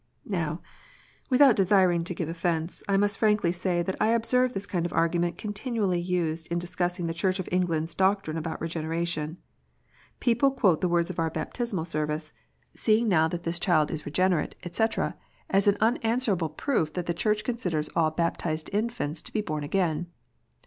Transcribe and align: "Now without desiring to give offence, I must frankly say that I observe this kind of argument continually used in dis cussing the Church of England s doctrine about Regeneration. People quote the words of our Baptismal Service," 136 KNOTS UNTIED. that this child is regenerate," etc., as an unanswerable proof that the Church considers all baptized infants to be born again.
"Now 0.25 0.61
without 1.29 1.55
desiring 1.55 2.03
to 2.05 2.15
give 2.15 2.27
offence, 2.27 2.81
I 2.89 2.97
must 2.97 3.19
frankly 3.19 3.51
say 3.51 3.83
that 3.83 3.97
I 4.01 4.07
observe 4.07 4.53
this 4.53 4.65
kind 4.65 4.83
of 4.83 4.91
argument 4.93 5.37
continually 5.37 5.99
used 6.01 6.47
in 6.47 6.57
dis 6.57 6.75
cussing 6.75 7.05
the 7.05 7.13
Church 7.13 7.37
of 7.39 7.47
England 7.51 7.83
s 7.83 7.93
doctrine 7.93 8.35
about 8.35 8.59
Regeneration. 8.59 9.37
People 10.19 10.49
quote 10.49 10.81
the 10.81 10.89
words 10.89 11.11
of 11.11 11.19
our 11.19 11.29
Baptismal 11.29 11.85
Service," 11.85 12.33
136 12.73 13.07
KNOTS 13.07 13.25
UNTIED. 13.25 13.31
that 13.31 13.43
this 13.43 13.59
child 13.59 13.91
is 13.91 14.05
regenerate," 14.07 14.55
etc., 14.63 15.15
as 15.51 15.67
an 15.67 15.77
unanswerable 15.79 16.49
proof 16.49 16.93
that 16.93 17.05
the 17.05 17.13
Church 17.13 17.43
considers 17.43 17.87
all 17.95 18.09
baptized 18.09 18.71
infants 18.73 19.21
to 19.21 19.31
be 19.31 19.41
born 19.41 19.63
again. 19.63 20.07